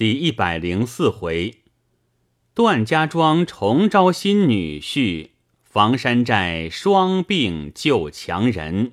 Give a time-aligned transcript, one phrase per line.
[0.00, 1.58] 第一百零四回，
[2.54, 8.92] 段家庄重招新女婿，房山寨双病救强人。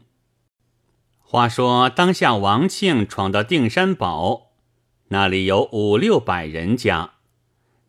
[1.20, 4.51] 话说当下王庆闯到定山堡，
[5.07, 7.13] 那里有五六百人家，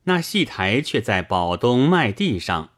[0.05, 2.71] 那戏台却在堡东麦地上。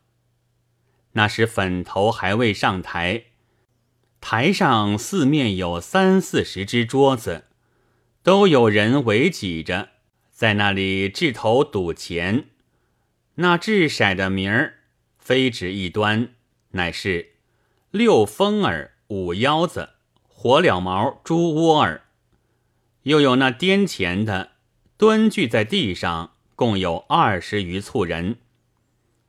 [1.12, 3.24] 那时粉头还未上台，
[4.22, 7.44] 台上四面有三四十只桌子，
[8.22, 9.90] 都有人围挤着。
[10.40, 12.46] 在那里掷头赌钱，
[13.34, 14.78] 那掷骰的名儿
[15.18, 16.30] 非只一端，
[16.70, 17.32] 乃是
[17.90, 19.90] 六风儿、五腰子、
[20.26, 22.04] 火燎毛、猪窝儿，
[23.02, 24.52] 又有那颠钱的，
[24.96, 28.38] 蹲踞在地上，共有二十余簇人。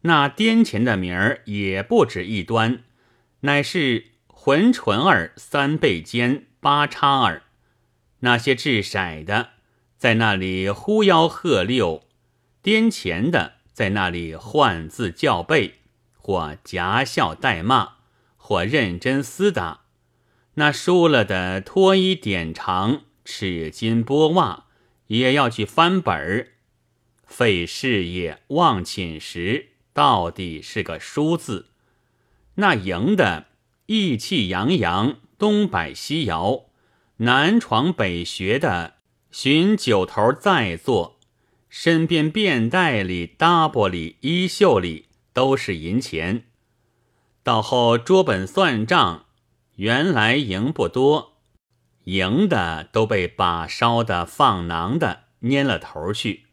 [0.03, 2.84] 那颠钱的名儿也不止一端，
[3.41, 7.44] 乃是浑唇儿、三倍尖、八叉儿，
[8.20, 9.50] 那些掷骰的。
[10.02, 12.02] 在那里呼吆喝六，
[12.64, 15.75] 颠钱的在那里换字叫背，
[16.17, 17.98] 或夹笑带骂，
[18.36, 19.81] 或认真厮打。
[20.56, 24.66] 那输了的脱衣点长，尺金剥袜，
[25.06, 26.47] 也要去翻本儿，
[27.28, 31.68] 费事业忘寝食，到底是个输字。
[32.56, 33.45] 那赢的
[33.86, 36.66] 意气洋洋，东摆西摇，
[37.18, 38.95] 南闯北学的。
[39.32, 41.18] 寻酒头再坐，
[41.70, 46.44] 身边便袋里、搭玻里、衣袖里都是银钱。
[47.42, 49.26] 到后捉本算账，
[49.78, 51.38] 原来赢不多，
[52.04, 56.48] 赢的都被把烧的、放囊的蔫了头去。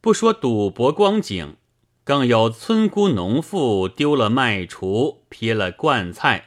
[0.00, 1.56] 不说赌博光景，
[2.02, 6.46] 更有村姑农妇丢了麦锄，撇了罐菜，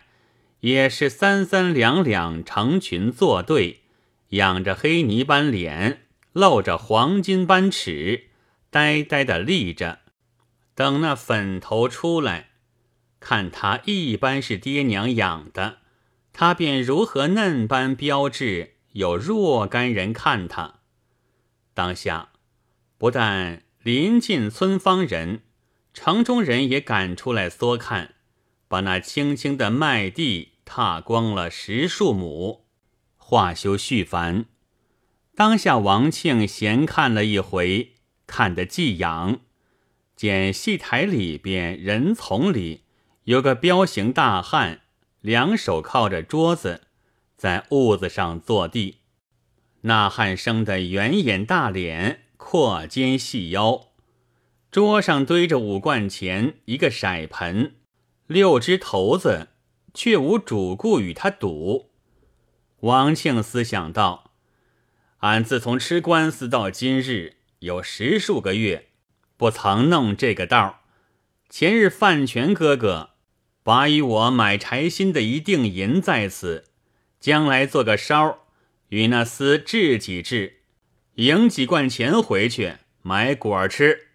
[0.62, 3.82] 也是三三两两成群作对。
[4.30, 8.30] 仰着黑泥般脸，露着黄金般齿，
[8.70, 10.00] 呆呆的立着，
[10.76, 12.50] 等那粉头出来，
[13.20, 15.80] 看他一般是爹娘养的，
[16.32, 20.76] 他便如何嫩般标致，有若干人看他。
[21.74, 22.30] 当下
[22.98, 25.42] 不但临近村坊人，
[25.94, 28.14] 城中人也赶出来缩看，
[28.68, 32.66] 把那青青的麦地踏光了十数亩。
[33.30, 34.46] 话休续繁，
[35.36, 37.92] 当下王庆闲看了一回，
[38.26, 39.42] 看得既痒。
[40.16, 42.86] 见戏台里边人丛里
[43.26, 44.82] 有个彪形大汉，
[45.22, 46.82] 两手靠着桌子，
[47.38, 49.02] 在屋子上坐地。
[49.82, 53.90] 那汉生的圆眼大脸，阔肩细腰，
[54.72, 57.76] 桌上堆着五贯钱，一个骰盆，
[58.26, 59.50] 六只骰子，
[59.94, 61.92] 却无主顾与他赌。
[62.82, 64.32] 王庆思想道
[65.20, 68.88] ：“俺自从吃官司到今日，有十数个月，
[69.36, 70.80] 不曾弄这个道。
[71.50, 73.10] 前日范全哥哥
[73.64, 76.66] 把与我买柴薪的一锭银在此，
[77.20, 78.46] 将来做个烧，
[78.90, 80.62] 与那厮治几治，
[81.16, 84.08] 赢几贯钱回去买果儿吃。”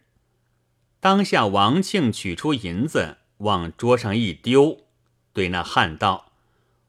[1.01, 4.87] 当下王庆取出银子往桌上一丢，
[5.35, 6.33] 对那汉道：“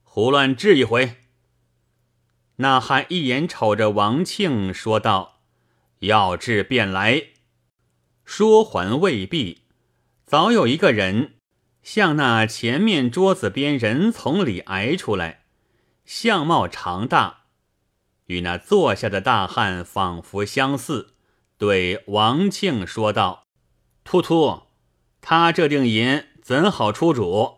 [0.06, 1.18] 胡乱治一回。”
[2.58, 5.42] 那汉一眼瞅着王庆，说道
[6.00, 7.24] ：“要治便来。”
[8.24, 9.64] 说还未毕，
[10.26, 11.36] 早有一个人
[11.84, 15.44] 向那前面桌子边人丛里挨出来，
[16.06, 17.42] 相貌长大，
[18.28, 21.14] 与那坐下的大汉仿佛相似，
[21.58, 23.44] 对王庆说道
[24.04, 24.64] ：“突突，
[25.20, 27.58] 他这锭银怎好出主？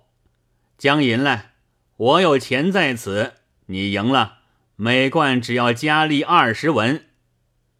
[0.77, 1.53] 将银来，
[1.95, 3.33] 我有钱在此，
[3.67, 4.36] 你赢了。”
[4.79, 7.07] 每贯只要加利二十文，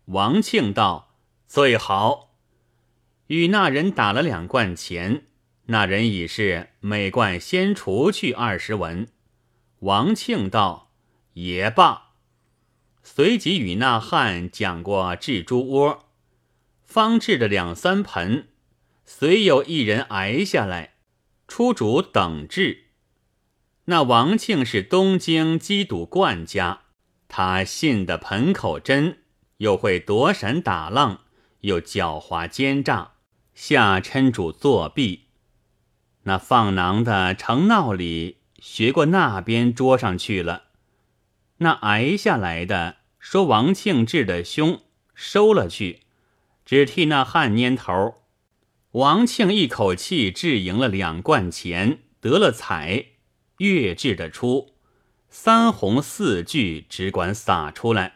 [0.06, 2.36] 王庆道最好。
[3.28, 5.28] 与那人打了两贯钱，
[5.66, 9.08] 那人已是每贯先除去二十文。
[9.82, 10.92] 王庆道
[11.34, 12.14] 也罢，
[13.04, 16.06] 随即与那汉讲过制猪窝，
[16.84, 18.48] 方制了两三盆，
[19.06, 20.96] 虽有一人挨下来，
[21.48, 22.86] 出主等制。
[23.86, 26.86] 那王庆是东京缉赌惯家。
[27.28, 29.20] 他信得盆口真，
[29.58, 31.22] 又会躲闪打浪，
[31.62, 33.14] 又狡猾奸诈，
[33.54, 35.26] 下嗔主作弊。
[36.24, 40.64] 那放囊的成闹里学过那边桌上去了。
[41.58, 44.82] 那挨下来的说王庆治的凶，
[45.14, 46.02] 收了去，
[46.66, 48.16] 只替那汉蔫头。
[48.92, 53.06] 王庆一口气治赢了两贯钱，得了彩，
[53.58, 54.77] 越治得出。
[55.40, 58.16] 三红四句只管撒出来，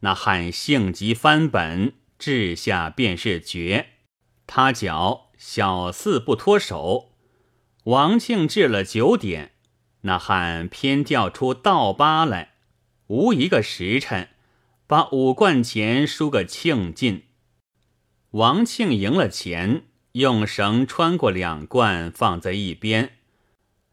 [0.00, 3.90] 那汉性急翻本，治下便是绝。
[4.48, 7.12] 他脚小四不脱手。
[7.84, 9.52] 王庆掷了九点，
[10.00, 12.54] 那汉偏调出倒八来，
[13.06, 14.30] 无一个时辰，
[14.88, 17.22] 把五贯钱输个庆尽。
[18.32, 19.84] 王庆赢了钱，
[20.14, 23.12] 用绳穿过两罐，放在一边，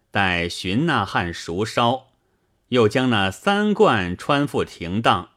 [0.09, 2.07] 待寻那汉熟烧，
[2.69, 5.30] 又将那三罐穿复停当。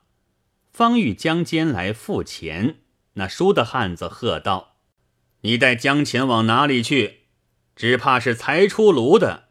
[0.73, 2.79] 方欲将监来付钱，
[3.15, 4.77] 那输的汉子喝道
[5.43, 7.25] ：“你带将钱往哪里去？
[7.77, 9.49] 只怕是才出炉的，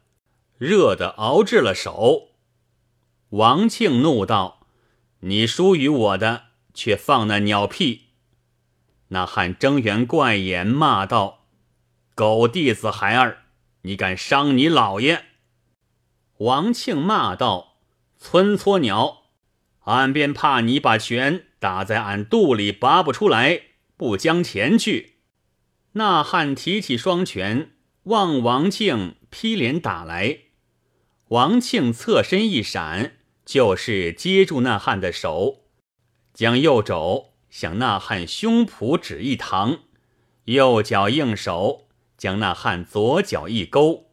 [0.58, 2.30] 热的熬制了手。”
[3.30, 4.66] 王庆怒道
[5.20, 8.08] ：“你输与我的，却放那鸟屁！”
[9.08, 11.46] 那汉睁圆怪眼，骂道
[12.14, 13.44] ：“狗弟子孩儿，
[13.82, 15.26] 你敢伤你老爷！”
[16.38, 17.71] 王庆骂道
[18.24, 19.24] ：“村撮鸟，
[19.80, 23.62] 俺便怕你把拳打在俺肚里拔不出来，
[23.96, 25.16] 不将钱去。”
[25.94, 27.72] 那汉提起双拳，
[28.04, 30.38] 望王庆劈脸打来。
[31.30, 35.64] 王庆侧身一闪，就是接住那汉的手，
[36.32, 37.32] 将右肘。
[37.50, 39.80] 向那汉胸脯指一膛，
[40.44, 44.06] 右脚应手，将那汉左脚一勾。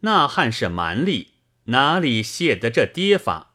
[0.00, 1.32] 那汉是蛮力，
[1.66, 3.54] 哪里卸得这跌法？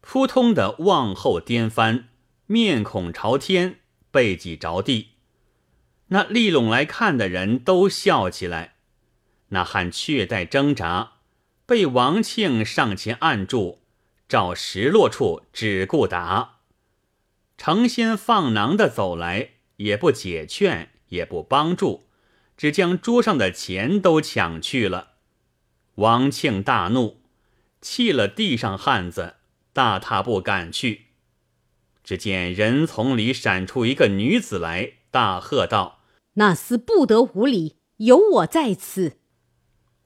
[0.00, 2.08] 扑通的往后颠翻，
[2.46, 3.80] 面孔朝天，
[4.10, 5.10] 背脊着地。
[6.08, 8.76] 那立拢来看的人都笑起来。
[9.50, 11.12] 那汉却待挣扎，
[11.64, 13.82] 被王庆上前按住，
[14.28, 16.56] 照石落处只顾打。
[17.56, 22.08] 成心放囊的走来，也不解劝，也不帮助，
[22.56, 25.12] 只将桌上的钱都抢去了。
[25.96, 27.17] 王庆大怒，
[27.80, 29.36] 弃了地上汉子，
[29.72, 31.06] 大踏步赶去。
[32.04, 36.00] 只见人丛里闪出一个女子来，大喝道
[36.34, 39.18] ：“那厮不得无礼，有我在此。”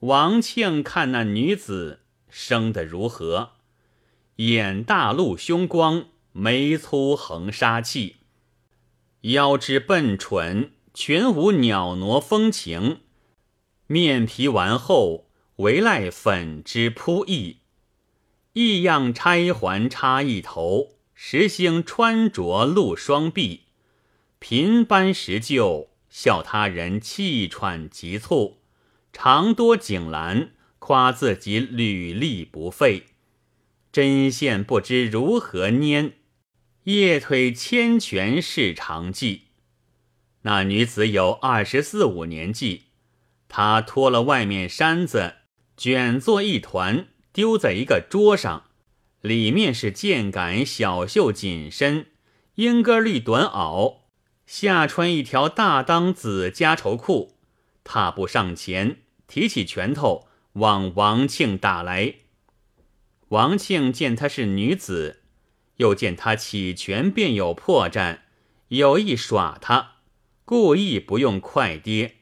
[0.00, 3.52] 王庆看那女子生得如何，
[4.36, 6.06] 眼大露凶光。
[6.34, 8.16] 眉粗横杀气，
[9.20, 13.00] 腰肢笨蠢，全无袅娜风情。
[13.86, 15.26] 面皮完厚，
[15.56, 17.58] 唯赖粉之铺溢。
[18.54, 23.62] 异样钗环插一头，时兴穿着露双臂。
[24.38, 28.58] 频斑石旧，笑他人气喘急促。
[29.10, 33.04] 常多景兰，夸自己履历不废。
[33.90, 36.12] 针线不知如何拈。
[36.84, 39.42] 夜推千拳是长技，
[40.42, 42.86] 那女子有二十四五年纪。
[43.48, 45.36] 她脱了外面衫子，
[45.76, 48.64] 卷作一团，丢在一个桌上，
[49.20, 52.06] 里面是箭杆小袖紧身，
[52.56, 53.98] 英歌绿短袄，
[54.46, 57.36] 下穿一条大裆紫夹绸裤，
[57.84, 62.16] 踏步上前，提起拳头往王庆打来。
[63.28, 65.20] 王庆见她是女子。
[65.76, 68.20] 又见她起拳便有破绽，
[68.68, 69.94] 有意耍他，
[70.44, 72.18] 故意不用快跌，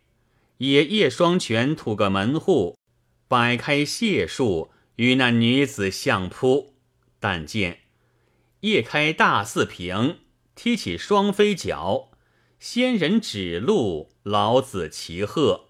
[0.59, 2.79] 也夜双拳吐个门户，
[3.29, 4.71] 摆开解数
[5.01, 6.75] 与那女子相扑。
[7.19, 7.81] 但见
[8.61, 10.19] 叶开大四平，
[10.55, 12.11] 踢起双飞脚，
[12.59, 15.69] 仙人指路，老子骑鹤，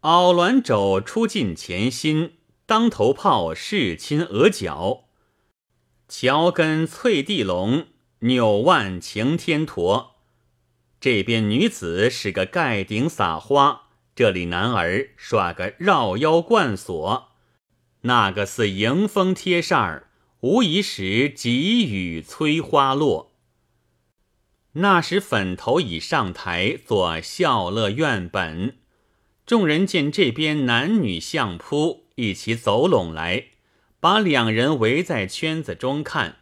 [0.00, 5.04] 鳌鸾肘出尽前心，当头炮势亲额角。
[6.08, 7.88] 桥根翠地龙，
[8.20, 10.16] 扭腕擎天驼。
[10.98, 17.27] 这边女子使个盖顶撒花，这里男儿耍个绕腰贯锁，
[18.08, 20.08] 那个似迎风贴扇儿，
[20.40, 23.34] 无疑时急雨催花落。
[24.72, 28.78] 那时粉头已上台做笑乐院本，
[29.44, 33.48] 众人见这边男女相扑，一起走拢来。
[34.00, 36.36] 把两人围在圈子中看，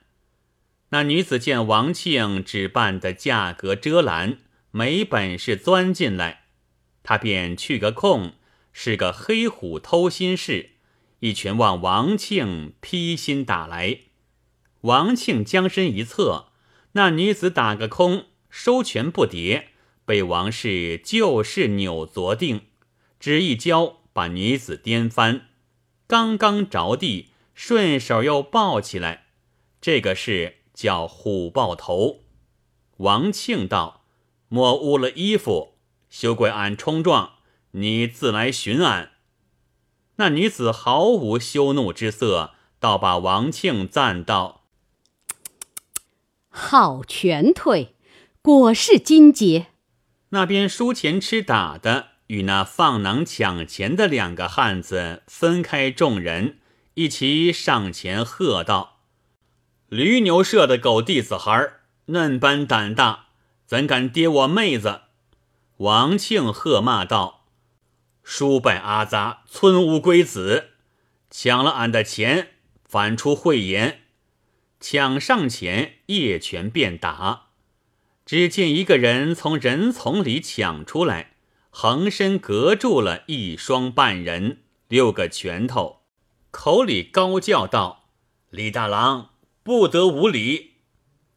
[0.91, 4.39] 那女子见王庆只扮的价格遮拦，
[4.71, 6.45] 没本事钻进来，
[7.03, 8.35] 她便去个空，
[8.73, 10.76] 是个黑虎偷心事，
[11.27, 14.03] 一拳往王庆劈心打来。
[14.83, 16.51] 王庆将身一侧，
[16.93, 19.65] 那女子打个空，收拳不迭，
[20.05, 22.61] 被王氏就是扭昨定，
[23.19, 25.49] 只一跤把女子颠翻，
[26.07, 27.31] 刚刚着地。
[27.55, 29.29] 顺手又抱起来，
[29.81, 32.21] 这个是叫虎抱头。
[32.99, 34.05] 王庆道
[34.49, 35.79] ：“莫污了衣服，
[36.11, 37.37] 休怪俺冲撞，
[37.71, 39.13] 你自来寻俺。”
[40.17, 44.63] 那女子毫无羞怒之色，倒把王庆赞道
[46.49, 47.95] ：“好拳腿，
[48.41, 49.67] 果是金杰。
[50.31, 56.59] 那边输钱吃打的，与那放囊抢钱的两个汉子分开众人，
[56.95, 59.01] 一齐上前喝道
[59.89, 61.73] ：“驴牛社的狗弟子孩
[62.07, 63.27] 嫩般胆大，
[63.67, 65.03] 怎敢跌我妹子？”
[65.79, 67.36] 王庆喝骂道
[68.29, 70.71] ：“输败阿杂，村乌龟子，
[71.31, 72.49] 抢了俺的钱，
[72.85, 74.01] 反出慧言，
[74.81, 77.51] 抢上前一拳便打。
[78.25, 81.35] 只见一个人从人丛里抢出来，
[81.71, 86.01] 横身隔住了一双半人，六个拳头，
[86.51, 88.09] 口里高叫道
[88.51, 89.31] ：‘李大郎
[89.63, 90.73] 不得无礼！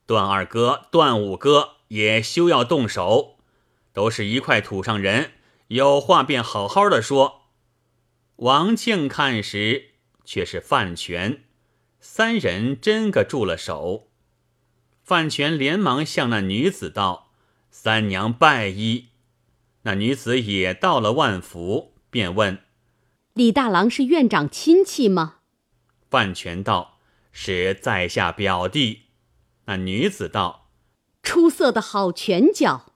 [0.08, 3.36] 段二哥、段五哥也休要动手。’”
[3.93, 5.34] 都是一块土上人，
[5.69, 7.47] 有话便好好的说。
[8.38, 11.43] 王庆看时，却是范全，
[11.99, 14.09] 三人真个住了手。
[15.03, 17.31] 范全连忙向那女子道
[17.71, 19.07] ：“三娘拜揖。”
[19.83, 22.63] 那女子也到了万福，便问
[23.33, 25.38] ：“李大郎是院长亲戚吗？”
[26.09, 26.99] 范全道
[27.31, 29.03] ：“是在下表弟。”
[29.65, 30.69] 那女子道
[31.21, 32.93] ：“出色的好拳脚。”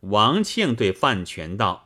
[0.00, 1.85] 王庆对范全道：“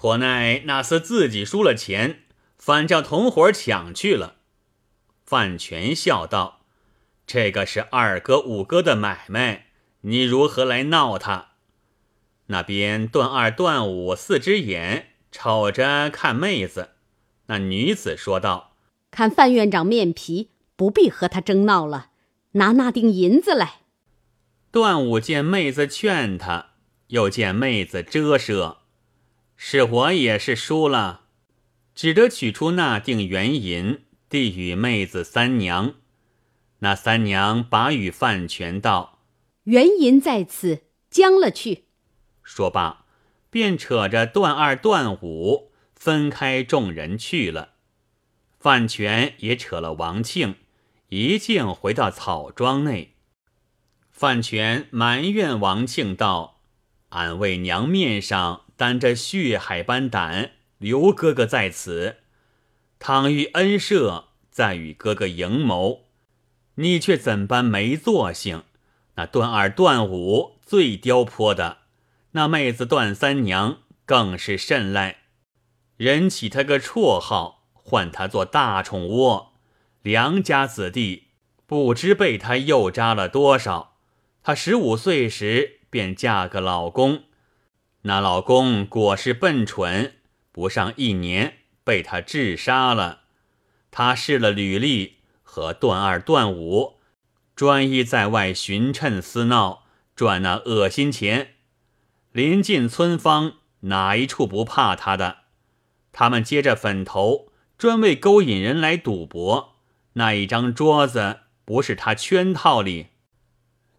[0.00, 2.20] 颇奈那厮自己输了钱，
[2.56, 4.36] 反叫同伙抢去了。”
[5.26, 6.62] 范全笑道
[7.26, 9.66] ：“这个是二哥、五哥的买卖，
[10.00, 11.48] 你如何来闹他？”
[12.48, 16.92] 那边段二、段五四只眼瞅着看妹子，
[17.48, 18.72] 那女子说道
[19.12, 22.06] ：“看范院长面皮，不必和他争闹了，
[22.52, 23.80] 拿那锭银子来。”
[24.72, 26.68] 段五见妹子劝他。
[27.08, 28.76] 又见妹子遮奢，
[29.62, 31.26] 是我也是输了，
[31.94, 34.00] 只得取出那锭元银，
[34.30, 35.96] 递与妹子三娘。
[36.78, 39.18] 那三娘把与范全道
[39.64, 41.84] ：“元银在此，将了去。”
[42.42, 43.04] 说罢，
[43.50, 47.74] 便扯着段二、段五分开众人去了。
[48.58, 50.54] 范全也扯了王庆，
[51.10, 53.16] 一径回到草庄内。
[54.10, 56.56] 范全埋怨王庆道。
[57.10, 62.16] 俺为娘面上担着血海般胆，刘哥哥在此，
[62.98, 66.06] 倘遇恩赦，再与哥哥营谋，
[66.76, 68.62] 你却怎般没作性？
[69.16, 71.80] 那段二、段五最刁泼的，
[72.30, 75.18] 那妹子段三娘更是甚赖。
[75.98, 79.52] 人起他个绰号，唤他做大宠窝。
[80.00, 81.24] 良家子弟，
[81.66, 83.98] 不知被他诱扎了多少。
[84.42, 85.80] 他十五岁时。
[85.90, 87.24] 便嫁个老公，
[88.02, 90.14] 那老公果是笨蠢，
[90.52, 93.20] 不上一年被他治杀了。
[93.90, 96.98] 他试了履历，和段二、段五
[97.54, 99.84] 专一在外寻趁厮闹，
[100.16, 101.54] 赚那恶心钱。
[102.32, 105.38] 临近村坊，哪一处不怕他的？
[106.12, 109.74] 他们接着粉头，专为勾引人来赌博。
[110.14, 113.08] 那一张桌子不是他圈套里，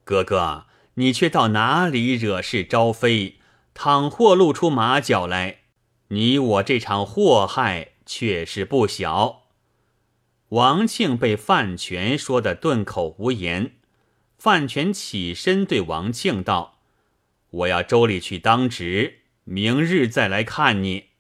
[0.03, 0.65] 哥哥。
[0.96, 3.38] 你却到哪里惹事招非？
[3.74, 5.62] 倘或露出马脚来，
[6.10, 9.44] 你我这场祸害却是不小。
[10.50, 13.74] 王庆被范全说的顿口无言。
[14.38, 16.80] 范全起身对王庆道
[17.51, 21.11] ：“我要周里去当值，明日再来看你。”